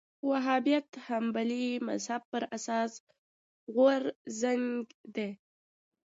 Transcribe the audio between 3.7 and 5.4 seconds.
غورځنګ دی